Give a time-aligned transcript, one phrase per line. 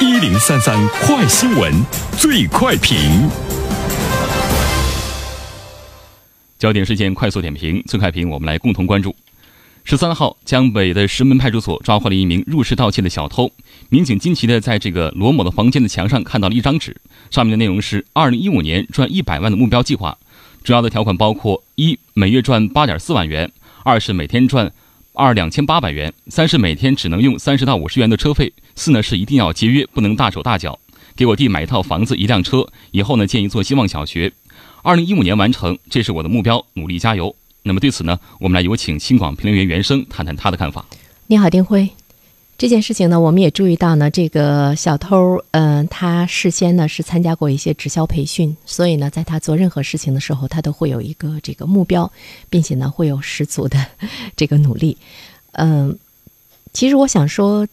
[0.00, 1.72] 一零三三快新闻，
[2.16, 3.28] 最快评。
[6.56, 9.16] 焦点事件快速点评，最快评，我们来共同关注。
[9.82, 13.50] 十三号，江北的石门派出所抓获了一名入室盗窃的小偷。
[13.88, 16.96] 民警惊奇的在这个罗某的房间的墙上看到了一张纸，
[17.32, 20.16] 上面的内容是二零一五年赚一百万的目标计划。
[20.62, 23.48] 主要的条款包括：一、每月赚八点四万元；
[23.82, 24.72] 二是每天赚
[25.18, 30.78] 二两千八百元；三是每天只能用三十到五十元的车费；四呢是一定要节约，不能大手大脚。
[31.16, 34.32] 给我弟买一套房子，一辆车，以后呢建一座希望小学，
[34.84, 37.34] 二零一五年完成，这是我的目标，努力加油。
[37.64, 40.86] 那么对此呢，我们来有请新广评论员袁生谈谈他的看法。
[41.26, 41.90] 你好，丁辉。
[42.58, 52.10] 这件事情呢，我们也注意到呢，这个小偷，嗯，他事先呢是参加过一些直销培训，所以呢，在他做任何事情的时候，他都会有一个这个目标，
[52.50, 53.78] 并且呢，会有十足的
[54.36, 54.98] 这个努力。
[55.52, 55.96] 嗯，
[56.72, 57.64] 其实我想说，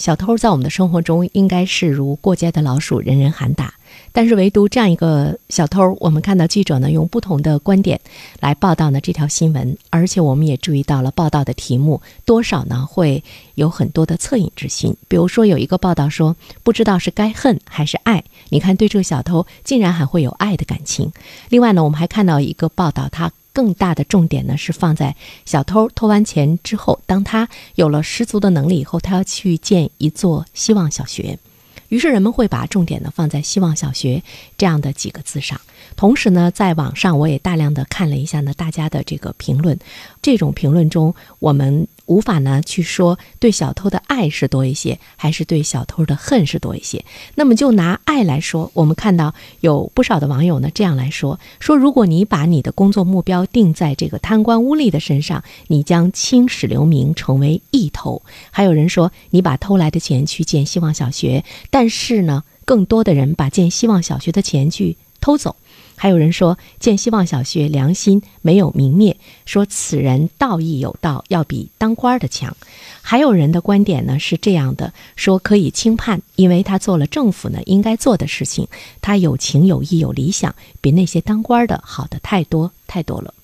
[0.00, 3.74] 小偷在我们的生活中应该是如过街的老鼠，人人喊打。
[4.12, 8.00] 但是唯独这样一个小偷，我们看到记者呢用不同的观点
[8.40, 13.22] 来报道呢这条新闻，而且我们也注意到了报道的题目多少呢会
[13.56, 14.96] 有很多的恻隐之心。
[15.06, 21.12] 比如说有一个报道说，不知道是该恨还是爱，你看对这个小偷竟然还会有爱的感情。
[21.50, 31.38] 另外呢，我们还看到一个报道，他更大的重点呢是放在小偷偷完钱之后，当他有了十足的能力以后，他要去建一座希望小学。
[31.88, 34.22] 于是人们会把重点呢放在“希望小学”
[34.56, 35.60] 这样的几个字上。
[35.96, 39.76] 同时呢，在网上我也大量的看了一下呢大家的这个评论。
[40.22, 47.04] 这种评论中，我们无法呢去说对小偷的爱是多一些，还是对小偷的恨是多一些。
[47.36, 58.20] 那么就拿爱来说，我们看到有不少的网友呢这样来说：说如果你把你的工作目标定在这个贪官污吏的身上，你将青史留名，成为一偷。
[58.50, 65.54] 还有人说，你把偷来的钱去建希望小学，但是呢，更多的人把建希望小学的钱去偷走。
[66.02, 72.56] 还有人说建希望小学良心没有泯灭，说此人道义有道，要比当官的强。
[73.02, 78.66] 还有人的观点呢是这样的，说可以轻判，因为他做了政府呢应该做的事情，
[79.02, 83.34] 他有情有义有理想，比那些当官的好的太多太多了。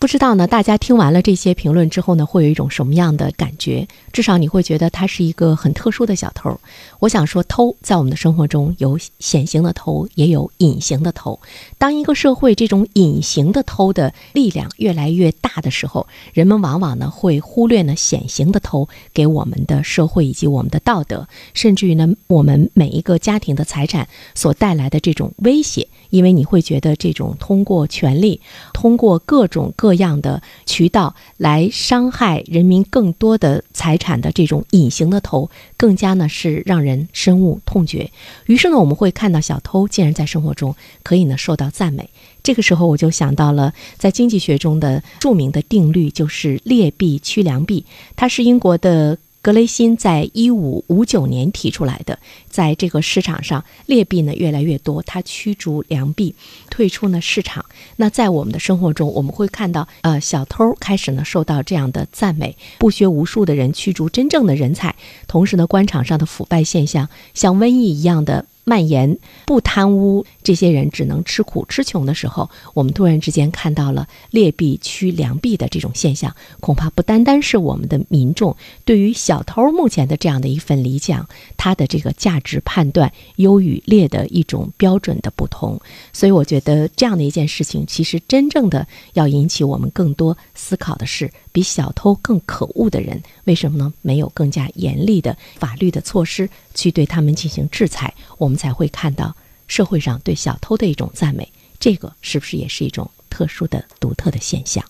[0.00, 3.88] 不知道呢，大家听完了这些评论之后呢，会有一种什么样的感觉？
[4.12, 6.56] 至少你会觉得他是一个很特殊的小偷。
[7.00, 11.40] 我想说，偷在我们的生活中有显形的偷，也有隐形的偷。
[11.78, 25.88] 当一个社会这种隐形的偷的力量越来越大的时候，人们往往呢会忽略呢显形的偷给我们的社会以及我们的道德，甚至于呢我们每一个家庭的财产所带来的这种威胁。
[26.10, 28.40] 因为你会觉得这种通过权力、
[28.72, 38.10] 通过各种各各样的渠道来伤害人民更多的财产的这种隐形的头，更加呢是让人深恶痛绝。
[38.44, 42.10] 于是呢，我们会看到小偷竟然在生活中可以呢受到赞美。
[42.42, 47.86] 这个时候，我就想到了在经济学中的著名的定律，就是劣币驱良币。
[48.14, 49.16] 它是英国的。
[49.48, 52.18] 格雷欣在一五五九年提出来的，
[52.50, 56.34] 在这个市场上劣币呢越来越多，它驱逐良币，
[56.68, 57.64] 退出呢市场。
[57.96, 64.94] 那在我们的生活中，我们会看到，呃，小偷开始呢受到这样的赞美，不学无术的人驱逐真正的人才，
[65.26, 68.44] 同时呢，官场上的腐败现象像瘟疫一样的。
[68.68, 85.80] 蔓延不贪污，这些人只能吃苦吃穷的时候，我们突然之间看到了劣币驱良币的这种现象，恐怕不单单是我们的民众对于小偷目前的这样的一份理想，他的这个价值判断优与劣的一种标准的不同。
[86.12, 93.90] 所以，我觉得这样的一件事情，其实真正的要引起我们更多思考的是，比小偷更可恶的人，为什么呢？
[94.02, 98.12] 没有更加严厉的法律的措施去对他们进行制裁？
[98.36, 98.57] 我们。
[98.58, 99.34] 才会看到
[99.68, 101.48] 社会上对小偷的一种赞美，
[101.80, 104.84] 这个是不是也是一种特殊的、独特的现象？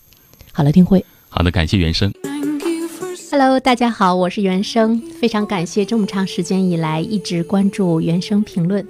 [0.51, 2.11] 好了，丁辉，好的，感谢原生。
[3.31, 8.85] Hello，大家好，我是原生，非常感谢这么长时间以来一直关注原生评论。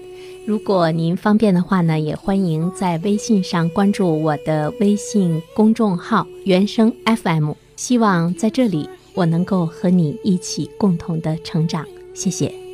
[0.48, 7.52] 如果您方便的话呢，也欢迎在微信上关注我的微信公众号“原生 FM”。
[7.76, 12.69] 希望在这里我能够和你一起共同的成长，谢谢。